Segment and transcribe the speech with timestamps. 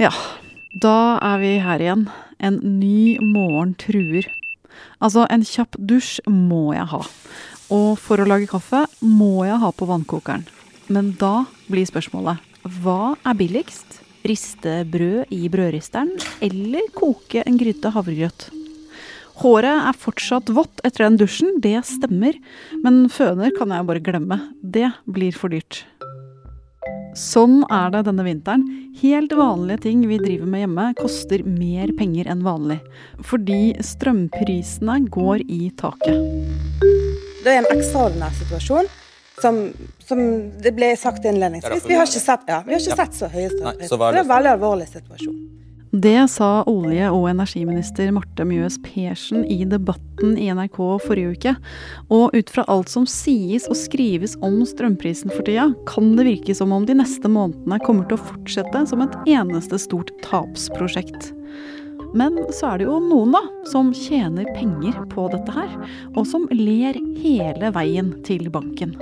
[0.00, 0.14] Ja,
[0.80, 2.06] da er vi her igjen.
[2.40, 4.24] En ny morgen truer.
[4.96, 7.00] Altså, en kjapp dusj må jeg ha.
[7.68, 10.46] Og for å lage kaffe må jeg ha på vannkokeren.
[10.88, 12.40] Men da blir spørsmålet
[12.80, 14.00] hva er billigst?
[14.24, 18.48] Riste brød i brødristeren eller koke en gryte havregrøt?
[19.44, 22.40] Håret er fortsatt vått etter den dusjen, det stemmer.
[22.80, 24.40] Men føner kan jeg bare glemme.
[24.60, 25.84] Det blir for dyrt.
[27.18, 28.62] Sånn er det denne vinteren.
[29.00, 32.78] Helt vanlige ting vi driver med hjemme, koster mer penger enn vanlig.
[33.26, 36.18] Fordi strømprisene går i taket.
[37.40, 38.90] Det er en ekstraordinær situasjon.
[39.40, 39.62] Som,
[40.04, 40.20] som
[40.60, 41.86] det ble sagt innledningsvis.
[41.88, 43.96] Vi har ikke sett, ja, vi har ikke sett så høye strømpriser.
[43.96, 45.38] Det er en veldig alvorlig situasjon.
[45.90, 51.54] Det sa olje- og energiminister Marte Mjøs Persen i debatten i NRK forrige uke.
[52.14, 56.54] Og ut fra alt som sies og skrives om strømprisen for tida, kan det virke
[56.54, 61.32] som om de neste månedene kommer til å fortsette som et eneste stort tapsprosjekt.
[62.14, 65.74] Men så er det jo noen da, som tjener penger på dette her,
[66.14, 68.94] og som ler hele veien til banken.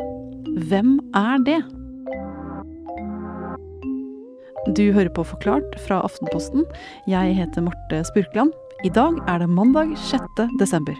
[0.56, 1.60] Hvem er det?
[4.76, 6.66] Du hører på Forklart fra Aftenposten.
[7.08, 8.52] Jeg heter Marte Spurkland.
[8.84, 10.42] I dag er det mandag 6.
[10.60, 10.92] desember.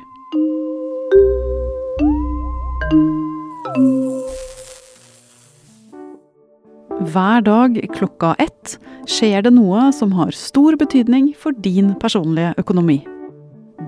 [7.13, 13.03] Hver dag klokka ett skjer det noe som har stor betydning for din personlige økonomi.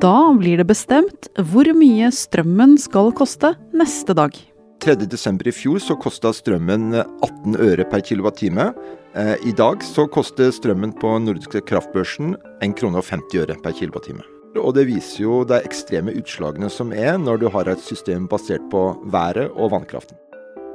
[0.05, 4.37] Da blir det bestemt hvor mye strømmen skal koste neste dag.
[4.81, 5.45] 3.12.
[5.49, 8.71] i fjor så kosta strømmen 18 øre per kilowattime.
[9.15, 13.75] Eh, I dag så koster strømmen på nordiske kraftbørsen 1 krone og 50 øre per
[13.75, 14.23] kilowattime.
[14.61, 18.63] Og det viser jo de ekstreme utslagene som er når du har et system basert
[18.71, 20.15] på været og vannkraften.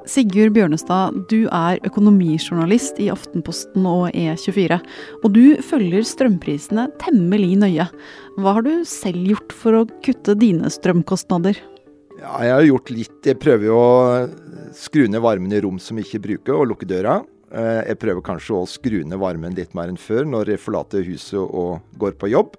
[0.05, 4.81] Sigurd Bjørnestad, du er økonomijournalist i Aftenposten og E24.
[5.23, 7.87] Og du følger strømprisene temmelig nøye.
[8.35, 11.57] Hva har du selv gjort for å kutte dine strømkostnader?
[12.19, 13.17] Ja, jeg har gjort litt.
[13.25, 17.23] Jeg prøver jo å skru ned varmen i rom som ikke bruker, og lukke døra.
[17.53, 21.05] Eh, jeg prøver kanskje å skru ned varmen litt mer enn før når jeg forlater
[21.05, 22.55] huset og går på jobb.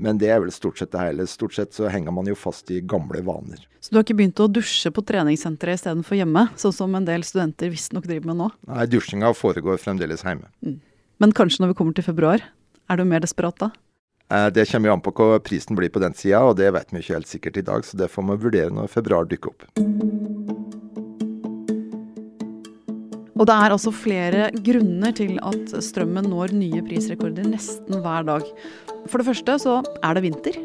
[0.00, 1.26] Men det er vel stort sett det hele.
[1.28, 3.60] Stort sett så henger man jo fast i gamle vaner.
[3.84, 7.24] Så du har ikke begynt å dusje på treningssenteret istedenfor hjemme, sånn som en del
[7.26, 8.48] studenter visstnok driver med nå?
[8.70, 10.48] Nei, dusjinga foregår fremdeles hjemme.
[10.64, 10.78] Mm.
[11.20, 12.44] Men kanskje når vi kommer til februar,
[12.88, 13.70] er du mer desperat da?
[14.32, 16.94] Eh, det kommer jo an på hva prisen blir på den sida, og det vet
[16.94, 17.84] vi ikke helt sikkert i dag.
[17.84, 19.68] Så det får vi vurdere når februar dukker opp.
[23.40, 28.44] Og det er altså flere grunner til at strømmen når nye prisrekorder nesten hver dag.
[29.08, 30.58] For det første så er det vinter.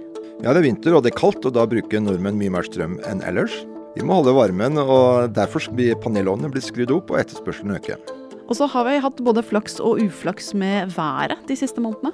[0.43, 2.99] Ja, det er vinter og det er kaldt, og da bruker nordmenn mye mer strøm
[3.07, 3.55] enn ellers.
[3.95, 8.01] Vi må holde varmen, og derfor blir panelovnene blitt skrudd opp og etterspørselen øker.
[8.45, 12.11] Og så har vi hatt både flaks og uflaks med været de siste månedene.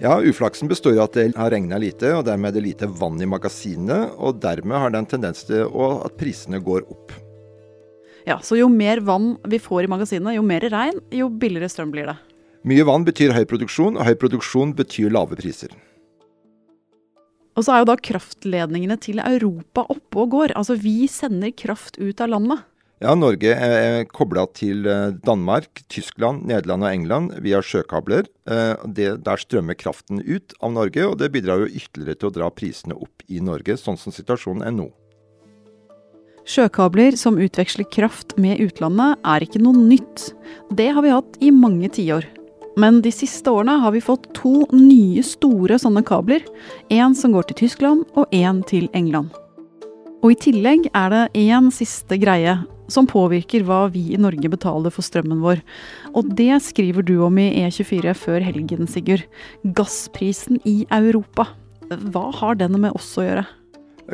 [0.00, 3.20] Ja, Uflaksen består i at det har regna lite, og dermed er det lite vann
[3.20, 4.06] i magasinene.
[4.16, 7.12] Og dermed har det en tendens til at prisene går opp.
[8.26, 11.92] Ja, Så jo mer vann vi får i magasinene, jo mer regn, jo billigere strøm
[11.94, 12.16] blir det.
[12.68, 15.72] Mye vann betyr høy produksjon, og høy produksjon betyr lave priser.
[17.56, 20.54] Og så er jo da kraftledningene til Europa oppe og går.
[20.56, 22.66] Altså vi sender kraft ut av landet.
[23.00, 28.28] Ja, Norge er kobla til eh, Danmark, Tyskland, Nederland og England via sjøkabler.
[28.44, 32.34] Eh, det, der strømmer kraften ut av Norge, og det bidrar jo ytterligere til å
[32.36, 34.90] dra prisene opp i Norge, sånn som situasjonen er nå.
[36.50, 40.32] Sjøkabler som utveksler kraft med utlandet er ikke noe nytt.
[40.74, 42.26] Det har vi hatt i mange tiår.
[42.80, 46.42] Men de siste årene har vi fått to nye store sånne kabler.
[46.90, 49.30] En som går til Tyskland, og en til England.
[50.24, 52.58] Og i tillegg er det én siste greie
[52.90, 55.62] som påvirker hva vi i Norge betaler for strømmen vår.
[56.18, 59.22] Og det skriver du om i E24 før helgen, Sigurd.
[59.62, 61.46] Gassprisen i Europa.
[62.10, 63.46] Hva har den med oss å gjøre?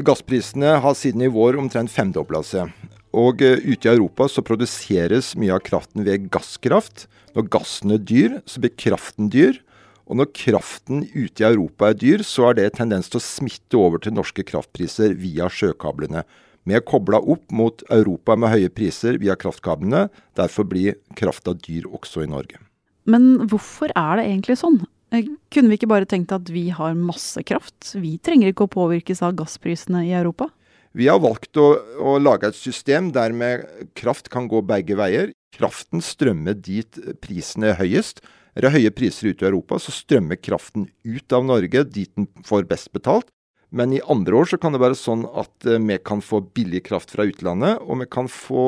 [0.04, 2.72] Gassprisene har siden i vår omtrent femdobla seg.
[3.16, 7.06] Og eh, ute i Europa så produseres mye av kraften ved gasskraft.
[7.36, 9.62] Når gassen er dyr, så blir kraften dyr.
[10.06, 13.78] Og når kraften ute i Europa er dyr, så er det tendens til å smitte
[13.80, 16.22] over til norske kraftpriser via sjøkablene.
[16.66, 20.08] Vi er kobla opp mot Europa med høye priser via kraftkablene.
[20.38, 22.60] Derfor blir krafta dyr også i Norge.
[23.06, 24.80] Men hvorfor er det egentlig sånn?
[25.16, 27.94] Eh, kunne vi ikke bare tenkt at vi har masse kraft?
[27.96, 30.50] Vi trenger ikke å påvirkes av gassprisene i Europa?
[30.96, 33.66] Vi har valgt å, å lage et system der med
[33.98, 35.32] kraft kan gå begge veier.
[35.56, 38.22] Kraften strømmer dit prisen er høyest.
[38.56, 42.30] Er det høye priser ute i Europa, så strømmer kraften ut av Norge dit den
[42.48, 43.28] får best betalt.
[43.68, 46.86] Men i andre år så kan det være sånn at eh, vi kan få billig
[46.86, 48.66] kraft fra utlandet, og vi kan få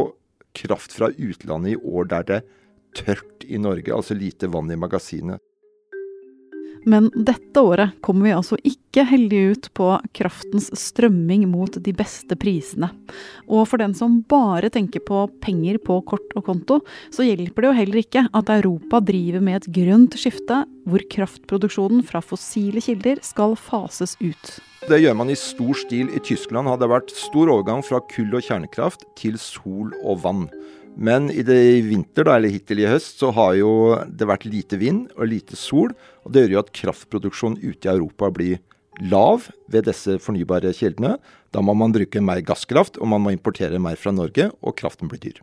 [0.59, 2.49] kraft fra utlandet i år der det er
[2.99, 5.41] tørt i Norge, altså lite vann i magasinet.
[6.87, 12.37] Men dette året kommer vi altså ikke heldig ut på kraftens strømming mot de beste
[12.39, 12.91] prisene.
[13.49, 16.81] Og for den som bare tenker på penger på kort og konto,
[17.15, 22.03] så hjelper det jo heller ikke at Europa driver med et grønt skifte, hvor kraftproduksjonen
[22.07, 24.59] fra fossile kilder skal fases ut.
[24.89, 26.71] Det gjør man i stor stil i Tyskland.
[26.71, 30.47] Har det vært stor overgang fra kull og kjernekraft til sol og vann.
[30.97, 33.73] Men i, det, i vinter, da, eller hittil i høst, så har jo
[34.09, 35.93] det vært lite vind og lite sol.
[36.25, 38.59] og Det gjør jo at kraftproduksjonen ute i Europa blir
[38.99, 41.17] lav ved disse fornybare kildene.
[41.55, 45.11] Da må man bruke mer gasskraft, og man må importere mer fra Norge, og kraften
[45.11, 45.39] blir dyr.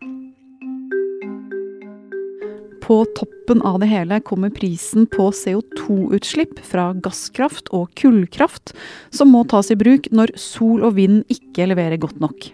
[2.86, 8.75] På toppen av det hele kommer prisen på CO2-utslipp fra gasskraft og kullkraft,
[9.09, 12.51] som må tas i bruk når sol og vind ikke leverer godt nok.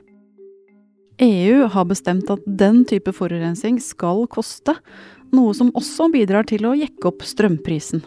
[1.22, 4.74] EU har bestemt at den type forurensning skal koste,
[5.32, 8.02] noe som også bidrar til å jekke opp strømprisen.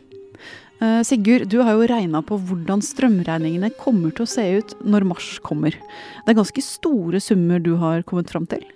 [0.82, 5.06] Eh, Sigurd, du har jo regna på hvordan strømregningene kommer til å se ut når
[5.14, 5.76] mars kommer.
[6.24, 8.66] Det er ganske store summer du har kommet fram til?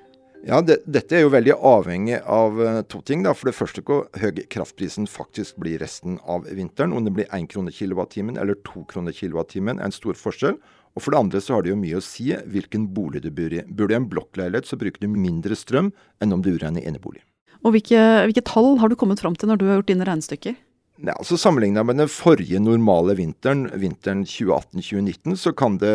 [0.46, 3.24] Ja, det, Dette er jo veldig avhengig av uh, to ting.
[3.26, 3.34] Da.
[3.34, 6.94] For det første hvor høy kraftprisen faktisk blir resten av vinteren.
[6.94, 10.60] Om det blir 1 krone kilowattimen eller 2 kroner kilowattimen, er en stor forskjell.
[10.98, 13.52] Og for det andre så har det jo mye å si hvilken bolig du bor
[13.54, 13.62] i.
[13.70, 16.70] Bor du i en blokkleilighet, så bruker du mindre strøm enn om du bor i
[16.72, 17.22] en enebolig.
[17.62, 20.58] Og hvilke, hvilke, tall har du kommet fram til når du har gjort dine regnestykker?
[20.98, 25.94] Ja, altså Sammenligna med den forrige normale vinteren, vinteren 2018-2019, så kan det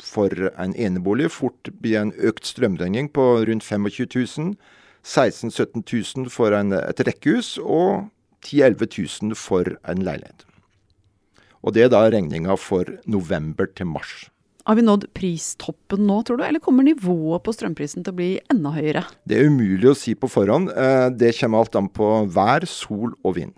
[0.00, 4.54] for en enebolig fort bli en økt strømregning på rundt 25 000.
[5.04, 5.84] 16 000-17
[6.24, 8.08] 000 for en, et rekkehus, og
[8.44, 8.88] 10 000-11
[9.28, 10.48] 000 for en leilighet.
[11.60, 14.28] Og det er da regninga for november til mars.
[14.68, 18.28] Har vi nådd pristoppen nå, tror du, eller kommer nivået på strømprisen til å bli
[18.52, 19.06] enda høyere?
[19.28, 20.70] Det er umulig å si på forhånd.
[20.70, 23.56] Eh, det kommer alt an på vær, sol og vind.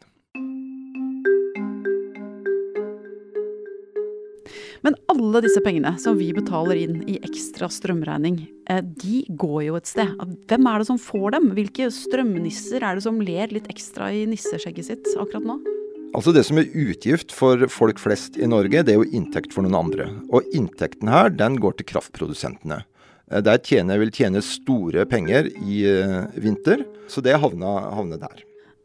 [4.83, 8.41] Men alle disse pengene som vi betaler inn i ekstra strømregning,
[8.71, 10.17] eh, de går jo et sted.
[10.51, 11.53] Hvem er det som får dem?
[11.55, 15.61] Hvilke strømnisser er det som ler litt ekstra i nisseskjegget sitt akkurat nå?
[16.13, 19.65] Altså Det som er utgift for folk flest i Norge, det er jo inntekt for
[19.65, 20.11] noen andre.
[20.29, 22.83] Og inntekten her, den går til kraftprodusentene.
[23.33, 28.43] Eh, der tjener, vil tjene store penger i uh, vinter, så det havner havna der.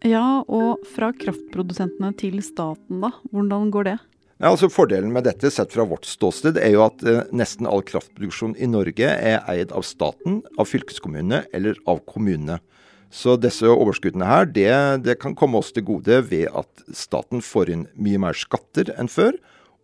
[0.08, 3.12] Ja, og fra kraftprodusentene til staten, da.
[3.34, 3.98] Hvordan går det?
[4.38, 7.84] Ja, altså Fordelen med dette, sett fra vårt ståsted, er jo at uh, nesten all
[7.84, 12.62] kraftproduksjon i Norge er eid av staten, av fylkeskommunene eller av kommunene.
[13.14, 14.72] Så disse overskuddene her, det,
[15.06, 19.10] det, kan komme oss til gode ved at staten får inn mye mer skatter enn
[19.12, 19.38] før,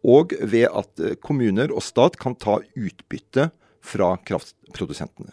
[0.03, 3.47] og ved at eh, kommuner og stat kan ta utbytte
[3.83, 5.31] fra kraftprodusentene.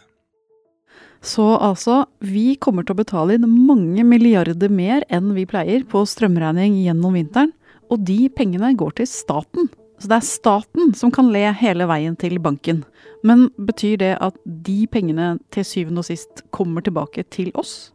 [1.21, 6.01] Så altså, vi kommer til å betale inn mange milliarder mer enn vi pleier på
[6.07, 7.51] strømregning gjennom vinteren,
[7.91, 9.67] og de pengene går til staten.
[10.01, 12.81] Så det er staten som kan le hele veien til banken.
[13.21, 17.91] Men betyr det at de pengene til syvende og sist kommer tilbake til oss?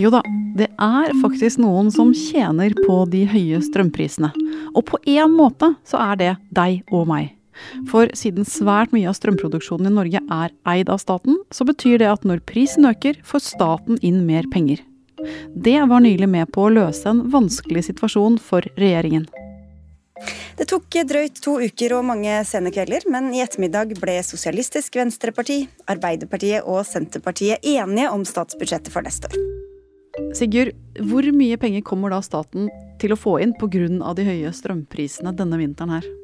[0.00, 0.22] Jo da,
[0.58, 4.32] det er faktisk noen som tjener på de høye strømprisene.
[4.74, 7.36] Og på én måte så er det deg og meg.
[7.90, 12.10] For siden svært mye av strømproduksjonen i Norge er eid av staten, så betyr det
[12.10, 14.82] at når prisen øker, får staten inn mer penger.
[15.54, 19.28] Det var nylig med på å løse en vanskelig situasjon for regjeringen.
[20.58, 25.64] Det tok drøyt to uker og mange sene kvelder, men i ettermiddag ble Sosialistisk Venstreparti,
[25.90, 29.38] Arbeiderpartiet og Senterpartiet enige om statsbudsjettet for neste år.
[30.36, 30.74] Sigurd,
[31.08, 32.68] hvor mye penger kommer da staten
[33.00, 34.14] til å få inn pga.
[34.14, 36.21] de høye strømprisene denne vinteren her?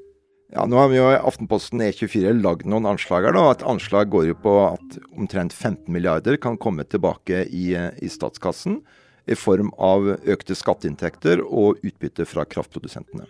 [0.48, 3.34] Ja, Nå har vi jo i Aftenposten E24 lagd noen anslag her.
[3.36, 8.08] da, Et anslag går jo på at omtrent 15 milliarder kan komme tilbake i, i
[8.08, 8.80] statskassen
[9.28, 13.26] i form av økte skatteinntekter og utbytte fra kraftprodusentene.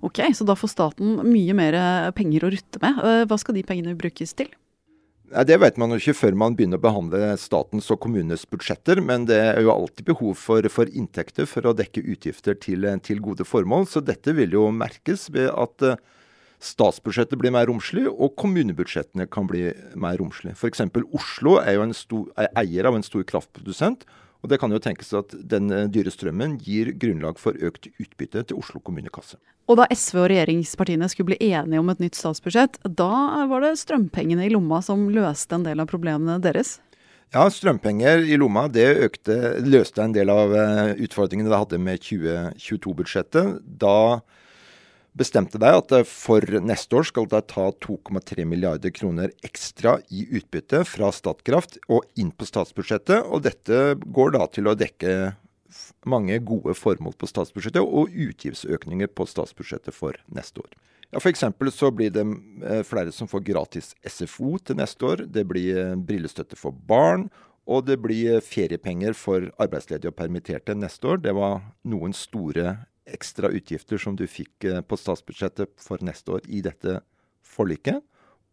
[0.00, 1.76] Ok, Så da får staten mye mer
[2.16, 3.02] penger å rutte med.
[3.04, 4.48] Eh, hva skal de pengene brukes til?
[5.30, 8.98] Nei, det vet man jo ikke før man begynner å behandle statens og kommunenes budsjetter,
[9.04, 13.20] men det er jo alltid behov for, for inntekter for å dekke utgifter til, til,
[13.20, 13.84] gode formål.
[13.92, 16.00] Så dette vil jo merkes ved at
[16.60, 20.54] statsbudsjettet blir mer romslig, og kommunebudsjettene kan bli mer romslig.
[20.56, 20.84] F.eks.
[21.16, 24.04] Oslo er jo stor, er eier av en stor kraftprodusent.
[24.40, 28.46] Og det kan jo tenkes at den eh, dyre strømmen gir grunnlag for økt utbytte
[28.48, 29.36] til Oslo kommunekasse.
[29.68, 33.76] Og da SV og regjeringspartiene skulle bli enige om et nytt statsbudsjett, da var det
[33.82, 36.78] strømpengene i lomma som løste en del av problemene deres?
[37.30, 42.02] Ja, strømpenger i lomma det økte, løste en del av eh, utfordringene de hadde med
[42.02, 43.60] 2022-budsjettet.
[43.78, 43.98] Da
[45.20, 50.82] bestemte deg at for neste år skal dere ta 2,3 milliarder kroner ekstra i utbytte
[50.88, 53.28] fra Statkraft og inn på statsbudsjettet.
[53.28, 55.34] Og dette går da til å dekke
[56.08, 60.72] mange gode formål på statsbudsjettet og utgiftsøkninger på statsbudsjettet for neste år.
[61.10, 61.44] Ja, F.eks.
[61.74, 65.24] så blir det eh, flere som får gratis SFO til neste år.
[65.26, 67.28] Det blir eh, brillestøtte for barn.
[67.70, 71.22] Og det blir eh, feriepenger for arbeidsledige og permitterte neste år.
[71.24, 72.76] Det var noen store
[73.12, 77.00] ekstra utgifter som du fikk på statsbudsjettet for neste år i dette
[77.46, 78.02] forliket.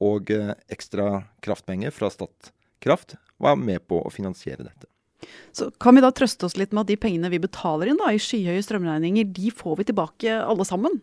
[0.03, 0.29] Og
[0.69, 4.89] ekstra kraftpenger fra Statkraft var med på å finansiere dette.
[5.51, 8.11] Så kan vi da trøste oss litt med at de pengene vi betaler inn da,
[8.13, 10.99] i skyhøye strømregninger, de får vi tilbake alle sammen?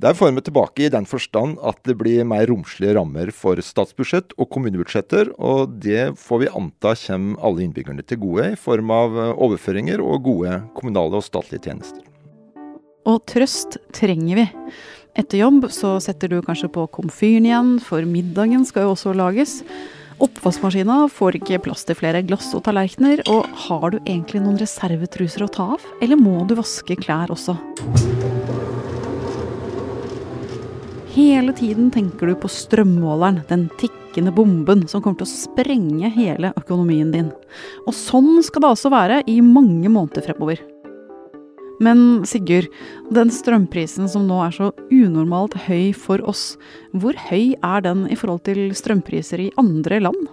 [0.00, 4.34] Der får vi tilbake i den forstand at det blir mer romslige rammer for statsbudsjett
[4.36, 9.16] og kommunebudsjetter, og det får vi anta kommer alle innbyggerne til gode i form av
[9.16, 12.04] eh, overføringer og gode kommunale og statlige tjenester.
[13.06, 14.46] Og trøst trenger vi.
[15.16, 19.62] Etter jobb så setter du kanskje på komfyren igjen, for middagen skal jo også lages.
[20.20, 25.44] Oppvaskmaskina får ikke plass til flere glass og tallerkener, og har du egentlig noen reservetruser
[25.44, 27.56] å ta av, eller må du vaske klær også?
[31.16, 36.52] Hele tiden tenker du på strømmåleren, den tikkende bomben som kommer til å sprenge hele
[36.60, 37.30] økonomien din.
[37.86, 40.60] Og sånn skal det altså være i mange måneder fremover.
[41.82, 42.70] Men Sigurd,
[43.12, 46.54] den strømprisen som nå er så unormalt høy for oss,
[46.96, 50.28] hvor høy er den i forhold til strømpriser i andre land?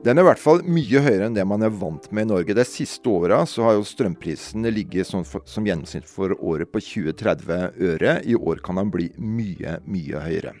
[0.00, 2.56] Den er i hvert fall mye høyere enn det man er vant med i Norge.
[2.56, 8.14] De siste åra har jo strømprisene ligget som, som gjennomsnitt for året på 20-30 øre.
[8.24, 10.54] I år kan den bli mye, mye høyere.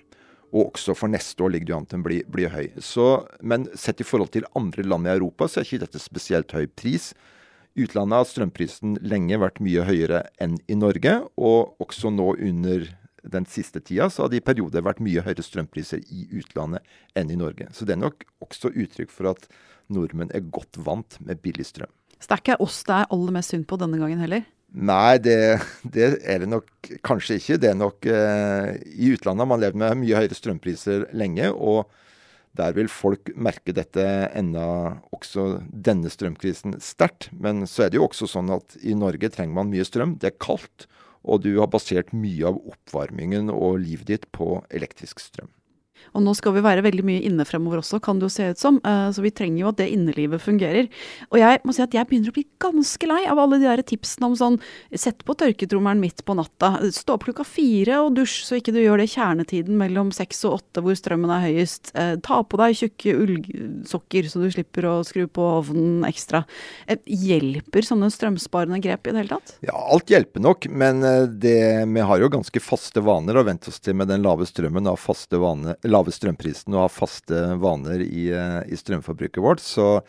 [0.52, 2.66] Og også for neste år ligger det an til å bli, bli høy.
[2.84, 3.08] Så,
[3.40, 6.66] men sett i forhold til andre land i Europa, så er ikke dette spesielt høy
[6.68, 7.14] pris.
[7.78, 12.88] Utlandet har strømprisen lenge vært mye høyere enn i Norge, og også nå under
[13.20, 16.86] den siste tida så har det i perioder vært mye høyere strømpriser i utlandet
[17.18, 17.68] enn i Norge.
[17.76, 19.46] Så det er nok også uttrykk for at
[19.92, 21.90] nordmenn er godt vant med billig strøm.
[22.18, 24.44] Så det er ikke oss det er aller mest synd på denne gangen heller?
[24.70, 25.38] Nei, det,
[25.82, 27.58] det er det nok kanskje ikke.
[27.60, 31.50] Det er nok eh, I utlandet har man levd med mye høyere strømpriser lenge.
[31.50, 31.90] og
[32.58, 34.04] der vil folk merke dette
[34.36, 34.64] enda
[35.14, 37.28] også denne strømkrisen sterkt.
[37.30, 40.16] Men så er det jo også sånn at i Norge trenger man mye strøm.
[40.18, 40.88] Det er kaldt
[41.22, 45.50] og du har basert mye av oppvarmingen og livet ditt på elektrisk strøm.
[46.14, 48.60] Og nå skal vi være veldig mye inne fremover også, kan det jo se ut
[48.60, 48.80] som.
[48.86, 50.88] Eh, så vi trenger jo at det innelivet fungerer.
[51.30, 53.84] Og jeg må si at jeg begynner å bli ganske lei av alle de der
[53.86, 54.58] tipsene om sånn
[54.90, 58.80] sett på tørketrommelen midt på natta, stå opp klokka fire og dusj så ikke du
[58.82, 61.92] gjør det kjernetiden mellom seks og åtte hvor strømmen er høyest.
[61.94, 66.42] Eh, ta på deg tjukke ullsokker så du slipper å skru på ovnen ekstra.
[66.90, 69.56] Eh, hjelper sånne strømsparende grep i det hele tatt?
[69.66, 71.02] Ja, alt hjelper nok, men
[71.40, 74.88] det, vi har jo ganske faste vaner å vente oss til med den lave strømmen
[74.90, 79.62] av faste vaner lave strømprisen og har faste vaner i, eh, i strømforbruket vårt.
[79.62, 80.00] Så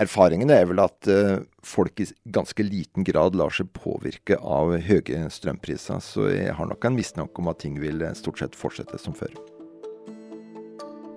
[0.00, 5.26] erfaringen er vel at uh, folk i ganske liten grad lar seg påvirke av høye
[5.32, 6.00] strømpriser.
[6.00, 9.16] Så jeg har nok en mistanke om at ting vil eh, stort sett fortsette som
[9.16, 9.34] før.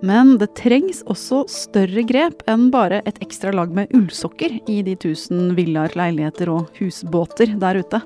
[0.06, 4.94] Men det trengs også større grep enn bare et ekstra lag med ullsokker i de
[5.02, 8.02] tusen villaer, leiligheter og husbåter der ute.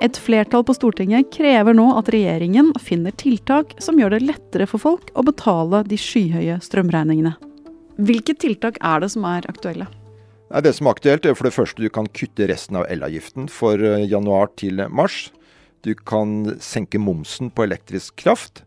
[0.00, 4.80] Et flertall på Stortinget krever nå at regjeringen finner tiltak som gjør det lettere for
[4.80, 7.34] folk å betale de skyhøye strømregningene.
[8.00, 9.90] Hvilke tiltak er det som er aktuelle?
[10.52, 13.80] Det som er aktuelt, er for det første du kan kutte resten av elavgiften for
[13.80, 15.30] eh, januar til mars.
[15.84, 18.62] Du kan senke momsen på elektrisk kraft.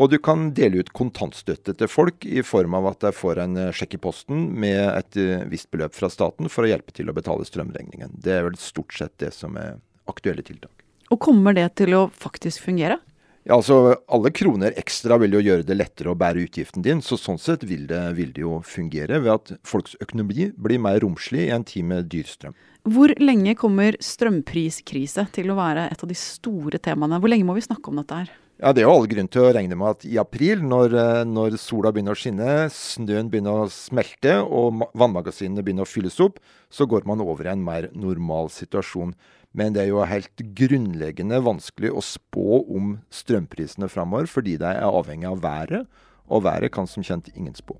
[0.00, 3.58] Og du kan dele ut kontantstøtte til folk i form av at de får en
[3.60, 7.12] eh, sjekk i posten med et eh, visst beløp fra staten for å hjelpe til
[7.12, 8.16] å betale strømregningen.
[8.24, 9.76] Det er vel stort sett det som er
[10.08, 10.86] aktuelle tiltak.
[11.12, 12.98] Og kommer det til å faktisk fungere?
[13.42, 17.18] Ja, altså Alle kroner ekstra vil jo gjøre det lettere å bære utgiften din, så
[17.18, 21.48] sånn sett vil det, vil det jo fungere ved at folks økonomi blir mer romslig
[21.48, 22.54] i en tid med dyr strøm.
[22.86, 27.18] Hvor lenge kommer strømpriskrise til å være et av de store temaene?
[27.22, 28.32] Hvor lenge må vi snakke om dette her?
[28.60, 31.24] Ja, Det er jo all grunn til å regne med at i april, når, eh,
[31.24, 36.38] når, sola begynner å skinne, snøen begynner å smelte og vannmagasinene begynner å fylles opp,
[36.70, 39.14] så går man over i en mer normal situasjon.
[39.52, 44.86] Men det er jo helt grunnleggende vanskelig å spå om strømprisene framover, fordi de er
[44.86, 45.88] avhengig av været,
[46.30, 47.76] og været kan som kjent ingen spå.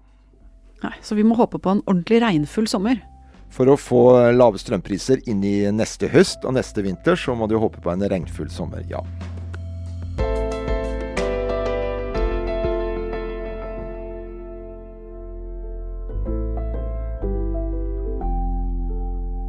[0.83, 2.99] Nei, Så vi må håpe på en ordentlig regnfull sommer?
[3.52, 7.59] For å få lave strømpriser inn i neste høst og neste vinter, så må du
[7.61, 9.05] håpe på en regnfull sommer, ja.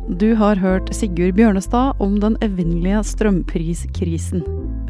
[0.10, 4.42] Du har hørt Sigurd Bjørnestad om den evinnelige strømpriskrisen.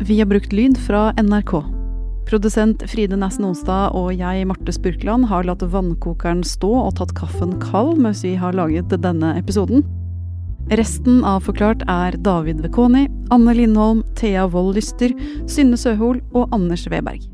[0.02, 1.54] Vi har brukt lyd fra NRK.
[2.26, 7.54] Produsent Fride Næssen Onsdag og jeg, Marte Spurkland, har latt vannkokeren stå og tatt kaffen
[7.62, 9.86] kald mens vi har laget denne episoden.
[10.74, 15.14] Resten av Forklart er David Vekoni, Anne Lindholm, Thea Wold Lyster,
[15.46, 17.33] Synne Søhol og Anders Weberg.